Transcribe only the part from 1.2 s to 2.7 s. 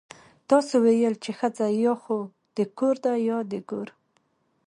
چې ښځه يا خو د